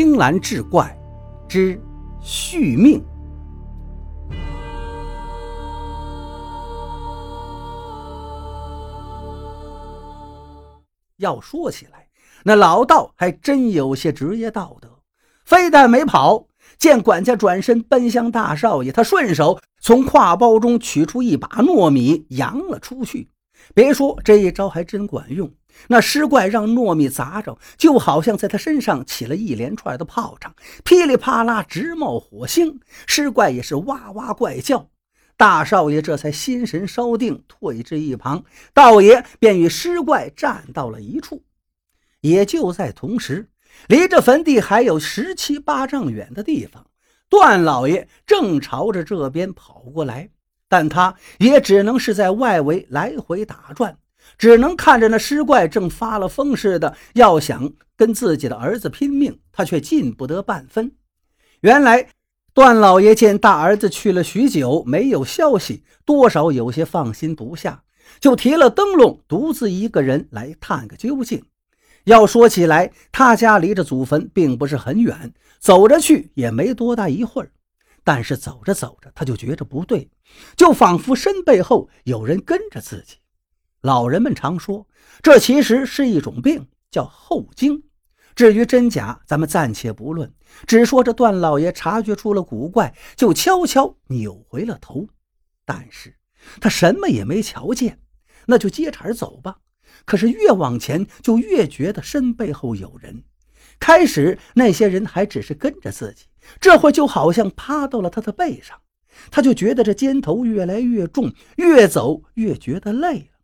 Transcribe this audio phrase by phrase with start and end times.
[0.00, 0.96] 青蓝志怪
[1.48, 1.76] 之
[2.20, 3.04] 续命。
[11.16, 12.06] 要说起来，
[12.44, 15.00] 那老道还真有些职业道德，
[15.44, 16.46] 非但没跑。
[16.78, 23.28] 见管家转身奔向大少爷，他顺手从挎包中取出一把糯米，扬了出去。
[23.74, 25.50] 别说这一招还真管用，
[25.86, 32.80] 那尸怪让糯米砸着，就好像在他身上起了一连串的炮仗，噼里啪啦直冒火星。
[33.06, 34.90] 尸怪也是哇哇怪叫。
[35.36, 38.44] 大少爷这才心神稍定，退至一旁，
[38.74, 41.44] 道爷便与尸怪站到了一处。
[42.20, 43.48] 也就在同时。
[43.86, 46.86] 离这坟地还有十七八丈远的地方，
[47.28, 50.30] 段老爷正朝着这边跑过来，
[50.68, 53.96] 但他也只能是在外围来回打转，
[54.36, 60.92] 只能看着那尸怪正发了疯似的要想跟自己的儿子拼命，他却进不得半分。
[61.60, 62.08] 原来
[62.52, 67.82] 段老爷见大儿子去了许久没有消息，多少有些放心不下，
[68.20, 71.42] 就提了灯笼，独自一个人来探个究竟。
[72.04, 77.50] 要说起来，他家离着祖坟并不是很远，走着去也没多大一会儿。
[78.02, 80.08] 但是走着走着，他就觉着不对，
[80.56, 83.16] 就仿佛身背后有人跟着自己。
[83.88, 84.86] 老人们常说，
[85.22, 87.82] 这其实是一种病，叫后惊。
[88.36, 90.30] 至于真假，咱们暂且不论，
[90.66, 95.08] 只说这段老爷察觉出了古怪，就悄悄扭回了头。
[95.64, 96.14] 但是
[96.60, 97.98] 他什么也没瞧见，
[98.44, 99.56] 那就接茬走吧。
[100.04, 103.24] 可是越往前，就越觉得身背后有人。
[103.80, 106.26] 开始那些人还只是跟着自己，
[106.60, 108.78] 这会就好像趴到了他的背上，
[109.30, 113.37] 他就觉得这肩头越来越重，越走越觉得累了。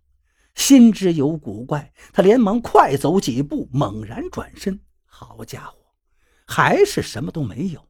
[0.55, 4.81] 心知有古怪，他连忙快走几步，猛然转身。
[5.05, 5.77] 好家伙，
[6.47, 7.89] 还是什么都没有。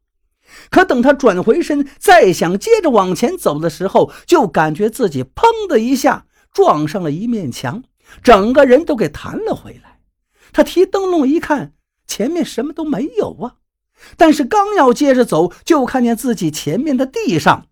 [0.71, 7.83] 可等他转回身，再想接着往前走的时候，就感觉自己砰的一下撞上了一面墙。
[8.23, 10.01] 整个人都给弹了回来。
[10.53, 11.73] 他提灯笼一看，
[12.07, 13.57] 前面什么都没有啊！
[14.17, 17.69] 但是刚要接着走，就看见自己前面的地上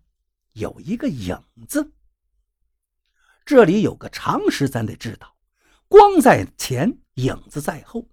[0.53, 1.37] 有一个影
[1.67, 1.91] 子。
[3.45, 5.35] 这里有个常识，咱得知道：
[5.87, 8.07] 光在前，影子在后。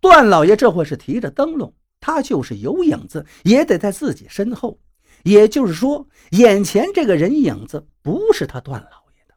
[0.00, 4.78] 段老爷这会是提着灯笼，他就是有影子，也得在自己身后。
[5.24, 9.34] 也就是说，眼前这个人影子不是他段老爷的。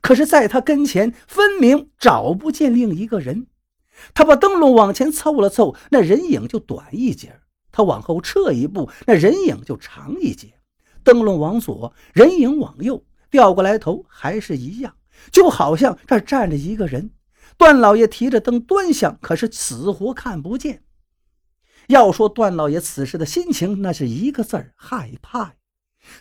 [0.00, 3.46] 可是，在他跟前，分明找不见另一个人。
[4.12, 7.28] 他把灯笼往前凑了凑，那人影就短一截；
[7.70, 10.54] 他往后撤一步，那人影就长一截。
[11.04, 14.94] 灯笼往左，人影往右，调过来头还是一样，
[15.30, 17.10] 就好像这儿站着一个人。
[17.56, 20.82] 段老爷提着灯端详，可是死活看不见。
[21.88, 25.54] 要说段老爷此时的心情，那是一个字儿：害怕呀。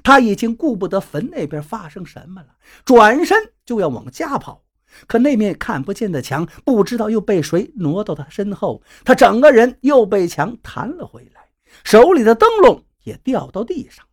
[0.04, 2.48] 他已经顾不得坟那边发生什么了，
[2.84, 4.64] 转身就要往家跑。
[5.08, 11.50] 可那面看不见的墙，不知道又被谁挪到他身后，他整个人又被墙弹了回来，
[11.84, 14.06] 手里的灯笼也掉到地上。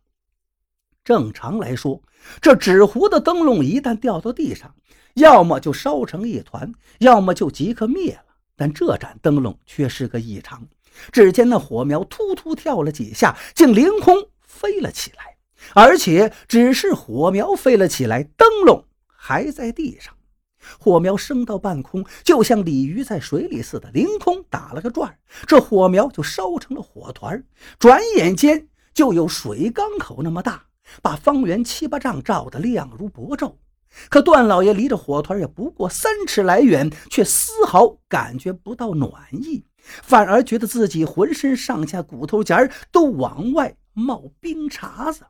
[1.07, 2.01] 正常来说，
[2.41, 4.75] 这纸糊的灯笼一旦掉到地上，
[5.13, 6.69] 要么就烧成一团，
[6.99, 8.35] 要么就即刻灭了。
[8.57, 10.67] 但这盏灯笼却是个异常，
[11.13, 15.37] 只见那火苗突突跳了几下，竟凌空飞了起来。
[15.73, 20.13] 而且只是火苗飞了起来，灯笼还在地上。
[20.77, 25.17] 火苗升到半空，就像鲤鱼在水里似的，凌空打了个转，
[25.47, 27.41] 这火苗就烧成了火团。
[27.79, 30.65] 转眼间就有水缸口那么大，
[31.01, 33.55] 把方圆七八丈照得亮如薄昼。
[34.09, 39.65] 可段老爷离着火团也不过三尺来远，却丝毫感觉不到暖意，
[40.03, 45.25] 反而觉得自己浑身上下骨头节儿都往外冒冰碴子。